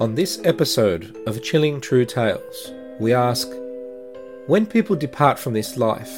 [0.00, 3.46] On this episode of Chilling True Tales, we ask
[4.46, 6.10] When people depart from this life,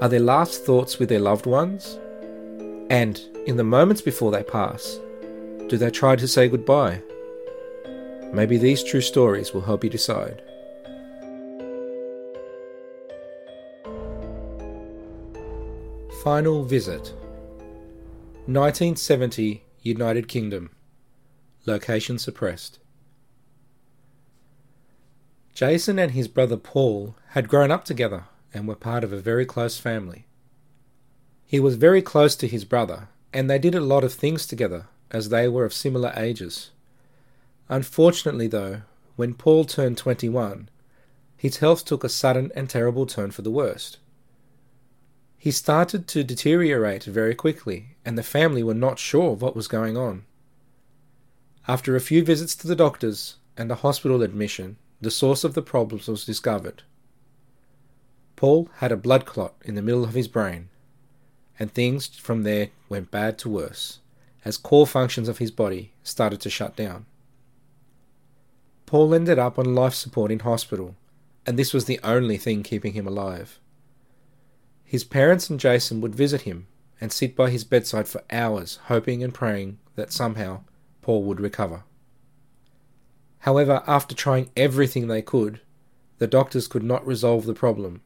[0.00, 1.98] are their last thoughts with their loved ones?
[2.88, 4.98] And in the moments before they pass,
[5.68, 7.02] do they try to say goodbye?
[8.32, 10.40] Maybe these true stories will help you decide.
[16.24, 17.12] Final Visit
[18.46, 20.70] 1970 United Kingdom
[21.66, 22.78] Location suppressed.
[25.60, 29.44] Jason and his brother Paul had grown up together and were part of a very
[29.44, 30.24] close family.
[31.44, 34.86] He was very close to his brother, and they did a lot of things together
[35.10, 36.70] as they were of similar ages.
[37.68, 38.80] Unfortunately, though,
[39.16, 40.70] when Paul turned 21,
[41.36, 43.98] his health took a sudden and terrible turn for the worst.
[45.36, 49.98] He started to deteriorate very quickly, and the family were not sure what was going
[49.98, 50.24] on.
[51.68, 55.62] After a few visits to the doctors and a hospital admission, the source of the
[55.62, 56.82] problems was discovered.
[58.36, 60.68] Paul had a blood clot in the middle of his brain,
[61.58, 64.00] and things from there went bad to worse,
[64.44, 67.06] as core functions of his body started to shut down.
[68.86, 70.96] Paul ended up on life support in hospital,
[71.46, 73.58] and this was the only thing keeping him alive.
[74.84, 76.66] His parents and Jason would visit him
[77.00, 80.62] and sit by his bedside for hours, hoping and praying that somehow
[81.00, 81.84] Paul would recover.
[83.40, 85.60] However, after trying everything they could,
[86.18, 88.02] the doctors could not resolve the problem,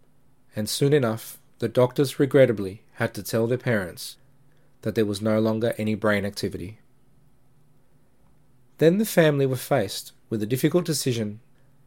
[0.54, 4.16] and soon enough the doctors regrettably had to tell their parents
[4.82, 6.78] that there was no longer any brain activity.
[8.78, 11.40] Then the family were faced with the difficult decision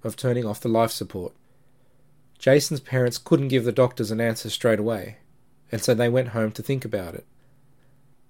[0.03, 1.34] of turning off the life support.
[2.40, 5.18] Jason's parents couldn't give the doctors an answer straight away,
[5.72, 7.25] and so they went home to think about it.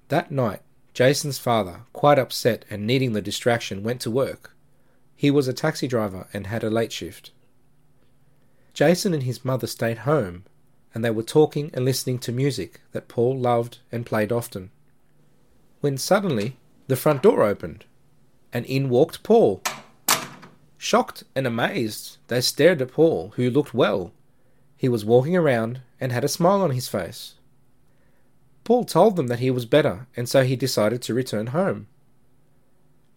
[0.10, 0.62] That night,
[0.94, 4.54] Jason's father, quite upset and needing the distraction, went to work.
[5.18, 7.32] He was a taxi driver and had a late shift.
[8.74, 10.46] Jason and his mother stayed home,
[10.94, 14.70] and they were talking and listening to music that Paul loved and played often.
[15.82, 17.86] When suddenly the front door opened,
[18.54, 19.64] and in walked Paul.
[20.78, 24.14] Shocked and amazed, they stared at Paul, who looked well.
[24.78, 27.34] He was walking around and had a smile on his face.
[28.64, 31.88] Paul told them that he was better, and so he decided to return home.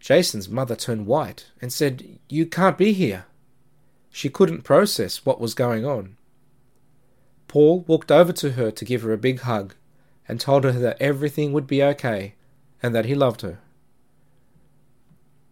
[0.01, 3.25] Jason's mother turned white and said, You can't be here.
[4.09, 6.17] She couldn't process what was going on.
[7.47, 9.75] Paul walked over to her to give her a big hug
[10.27, 12.33] and told her that everything would be okay
[12.81, 13.59] and that he loved her.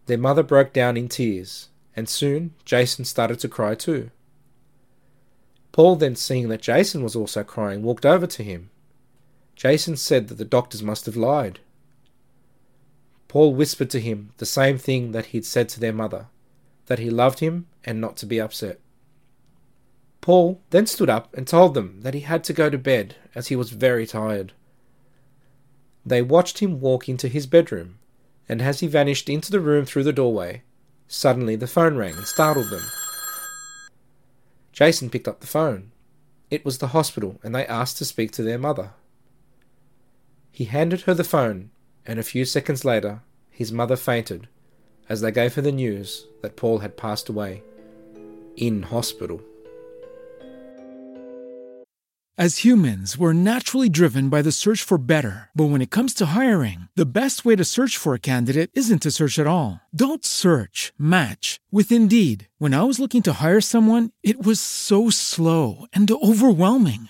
[0.07, 4.09] Their mother broke down in tears, and soon Jason started to cry too.
[5.71, 8.71] Paul, then seeing that Jason was also crying, walked over to him.
[9.56, 11.59] Jason said that the doctors must have lied.
[13.29, 16.27] Paul whispered to him the same thing that he'd said to their mother
[16.87, 18.79] that he loved him and not to be upset.
[20.19, 23.47] Paul then stood up and told them that he had to go to bed as
[23.47, 24.53] he was very tired.
[26.03, 27.99] They watched him walk into his bedroom,
[28.49, 30.63] and as he vanished into the room through the doorway,
[31.07, 32.83] suddenly the phone rang and startled them.
[34.73, 35.91] Jason picked up the phone.
[36.49, 38.93] It was the hospital, and they asked to speak to their mother.
[40.51, 41.69] He handed her the phone
[42.09, 43.21] and a few seconds later
[43.51, 44.47] his mother fainted
[45.07, 47.61] as they gave her the news that Paul had passed away
[48.57, 49.41] in hospital.
[52.35, 55.50] As humans, we're naturally driven by the search for better.
[55.53, 59.01] But when it comes to hiring, the best way to search for a candidate isn't
[59.01, 59.81] to search at all.
[59.94, 62.47] Don't search, match with Indeed.
[62.57, 67.09] When I was looking to hire someone, it was so slow and overwhelming.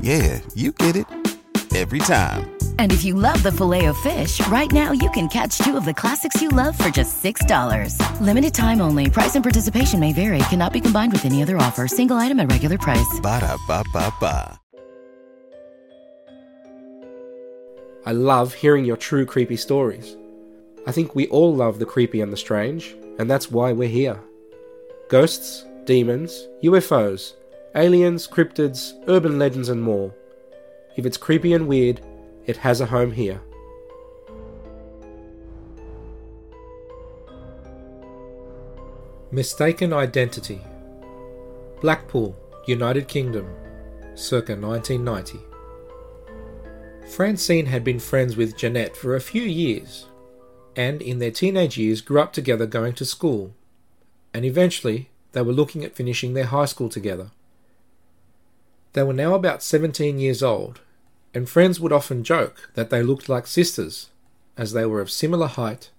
[0.00, 1.06] Yeah, you get it.
[1.76, 2.56] Every time.
[2.78, 6.40] And if you love the Filet-O-Fish, right now you can catch two of the classics
[6.40, 8.20] you love for just $6.
[8.20, 9.10] Limited time only.
[9.10, 10.38] Price and participation may vary.
[10.48, 11.86] Cannot be combined with any other offer.
[11.86, 13.20] Single item at regular price.
[13.20, 14.58] Ba da ba ba ba.
[18.06, 20.16] I love hearing your true creepy stories.
[20.86, 24.20] I think we all love the creepy and the strange, and that's why we're here.
[25.08, 27.32] Ghosts, demons, UFOs,
[27.76, 30.12] aliens, cryptids, urban legends, and more.
[30.96, 32.00] If it's creepy and weird,
[32.46, 33.40] it has a home here.
[39.30, 40.60] Mistaken Identity
[41.82, 42.34] Blackpool,
[42.66, 43.46] United Kingdom,
[44.14, 45.38] circa 1990.
[47.06, 50.06] Francine had been friends with Jeanette for a few years,
[50.74, 53.52] and in their teenage years grew up together going to school,
[54.32, 57.30] and eventually they were looking at finishing their high school together.
[58.96, 60.80] They were now about 17 years old,
[61.34, 64.08] and friends would often joke that they looked like sisters,
[64.56, 65.90] as they were of similar height,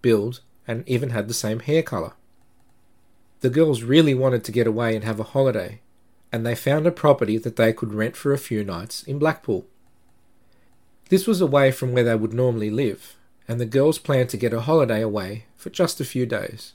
[0.00, 2.14] build, and even had the same hair colour.
[3.40, 5.82] The girls really wanted to get away and have a holiday,
[6.32, 9.66] and they found a property that they could rent for a few nights in Blackpool.
[11.10, 13.16] This was away from where they would normally live,
[13.48, 16.72] and the girls planned to get a holiday away for just a few days.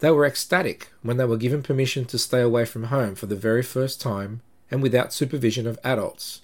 [0.00, 3.36] They were ecstatic when they were given permission to stay away from home for the
[3.36, 6.40] very first time and without supervision of adults,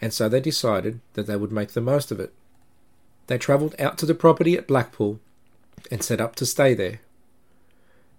[0.00, 2.32] and so they decided that they would make the most of it.
[3.28, 5.20] They travelled out to the property at Blackpool
[5.90, 7.00] and set up to stay there.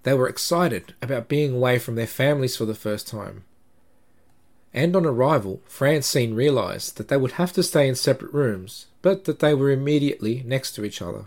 [0.04, 3.44] They were excited about being away from their families for the first time,
[4.74, 9.26] and on arrival, Francine realised that they would have to stay in separate rooms, but
[9.26, 11.26] that they were immediately next to each other.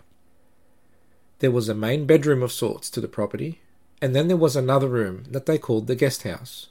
[1.43, 3.59] There was a main bedroom of sorts to the property,
[4.01, 6.67] and then there was another room that they called the guest house.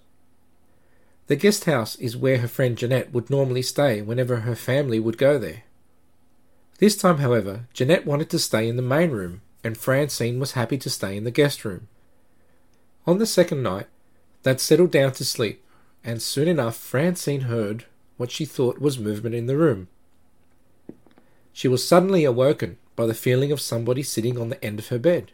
[1.26, 5.18] The guest house is where her friend Jeanette would normally stay whenever her family would
[5.18, 5.64] go there.
[6.78, 10.78] This time, however, Jeanette wanted to stay in the main room, and Francine was happy
[10.78, 11.88] to stay in the guest room.
[13.06, 13.88] On the second night,
[14.42, 15.62] they'd settled down to sleep
[16.02, 17.84] and soon enough Francine heard
[18.16, 19.88] what she thought was movement in the room.
[21.52, 24.98] She was suddenly awoken by the feeling of somebody sitting on the end of her
[24.98, 25.32] bed.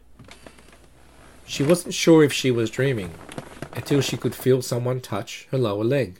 [1.45, 3.13] She wasn't sure if she was dreaming
[3.73, 6.19] until she could feel someone touch her lower leg.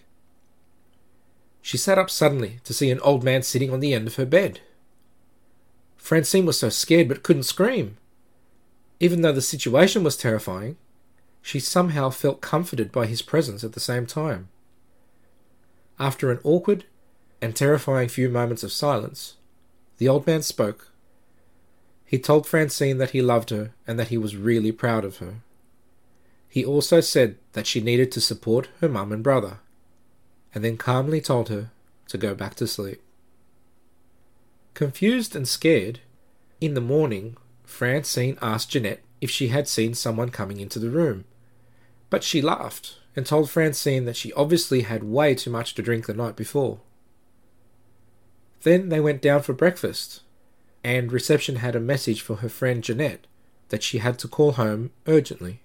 [1.62, 4.26] She sat up suddenly to see an old man sitting on the end of her
[4.26, 4.62] bed.
[5.98, 7.98] Francine was so scared but couldn't scream.
[9.00, 10.78] Even though the situation was terrifying,
[11.42, 14.50] she somehow felt comforted by his presence at the same time.
[16.00, 16.86] After an awkward
[17.42, 19.36] and terrifying few moments of silence,
[19.98, 20.89] the old man spoke.
[22.10, 25.42] He told Francine that he loved her and that he was really proud of her.
[26.48, 29.60] He also said that she needed to support her mum and brother,
[30.56, 31.70] and then calmly told her
[32.08, 33.00] to go back to sleep.
[34.74, 36.00] Confused and scared,
[36.60, 41.26] in the morning, Francine asked Jeanette if she had seen someone coming into the room.
[42.10, 46.08] But she laughed and told Francine that she obviously had way too much to drink
[46.08, 46.80] the night before.
[48.64, 50.22] Then they went down for breakfast,
[50.84, 53.28] and reception had a message for her friend Jeanette
[53.70, 55.62] that she had to call home urgently.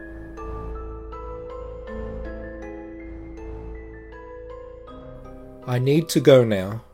[5.68, 6.84] I need to go now.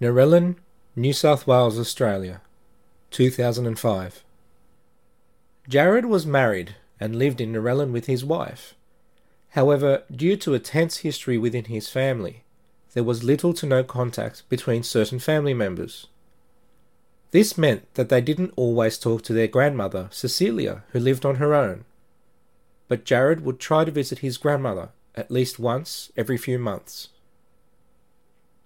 [0.00, 0.56] Narellan,
[0.96, 2.40] New South Wales, Australia,
[3.10, 4.24] 2005.
[5.68, 8.74] Jared was married and lived in Narellan with his wife.
[9.50, 12.44] However, due to a tense history within his family,
[12.94, 16.06] there was little to no contact between certain family members.
[17.30, 21.54] This meant that they didn't always talk to their grandmother, Cecilia, who lived on her
[21.54, 21.84] own.
[22.88, 27.10] But Jared would try to visit his grandmother at least once every few months.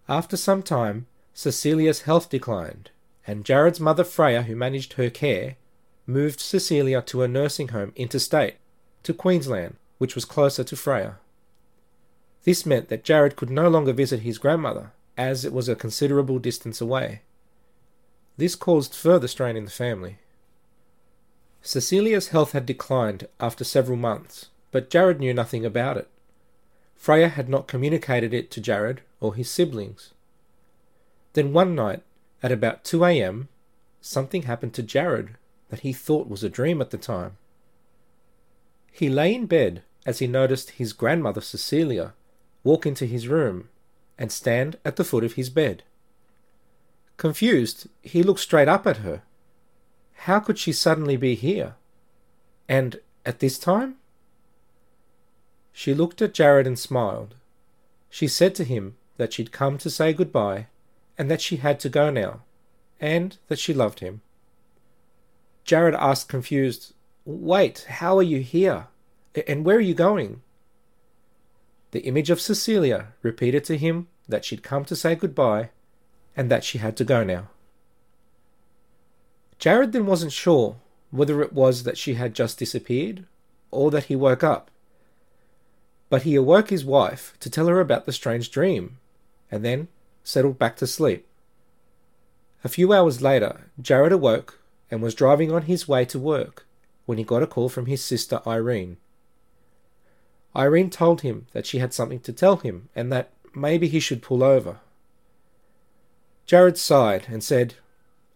[0.08, 2.90] After some time, Cecilia's health declined,
[3.26, 5.56] and Jared's mother Freya, who managed her care,
[6.06, 8.56] moved Cecilia to a nursing home interstate,
[9.02, 11.18] to Queensland, which was closer to Freya.
[12.44, 16.38] This meant that Jared could no longer visit his grandmother, as it was a considerable
[16.38, 17.22] distance away.
[18.36, 20.18] This caused further strain in the family.
[21.62, 26.08] Cecilia's health had declined after several months, but Jared knew nothing about it.
[26.96, 30.12] Freya had not communicated it to Jared or his siblings.
[31.34, 32.02] Then one night,
[32.42, 33.48] at about 2 a.m.,
[34.00, 35.36] something happened to Jared
[35.68, 37.36] that he thought was a dream at the time.
[38.92, 42.14] He lay in bed as he noticed his grandmother Cecilia
[42.62, 43.68] walk into his room
[44.18, 45.82] and stand at the foot of his bed.
[47.16, 49.22] Confused, he looked straight up at her.
[50.14, 51.74] How could she suddenly be here?
[52.68, 53.96] And at this time?
[55.76, 57.34] She looked at Jared and smiled.
[58.08, 60.68] She said to him that she'd come to say goodbye
[61.18, 62.42] and that she had to go now,
[63.00, 64.22] and that she loved him.
[65.64, 68.86] Jared asked, confused, Wait, how are you here?
[69.48, 70.42] And where are you going?
[71.90, 75.70] The image of Cecilia repeated to him that she'd come to say goodbye
[76.36, 77.48] and that she had to go now.
[79.58, 80.76] Jared then wasn't sure
[81.10, 83.26] whether it was that she had just disappeared
[83.72, 84.70] or that he woke up.
[86.08, 88.98] But he awoke his wife to tell her about the strange dream
[89.50, 89.88] and then
[90.22, 91.26] settled back to sleep.
[92.62, 94.58] A few hours later, Jared awoke
[94.90, 96.66] and was driving on his way to work
[97.06, 98.96] when he got a call from his sister Irene.
[100.56, 104.22] Irene told him that she had something to tell him and that maybe he should
[104.22, 104.78] pull over.
[106.46, 107.74] Jared sighed and said,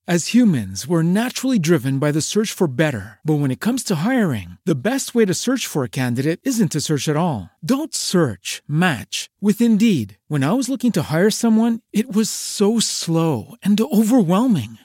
[0.08, 3.18] As humans, we're naturally driven by the search for better.
[3.26, 6.74] But when it comes to hiring, the best way to search for a candidate isn't
[6.74, 7.50] to search at all.
[7.66, 10.20] Don't search, match with Indeed.
[10.28, 14.78] When I was looking to hire someone, it was so slow and overwhelming.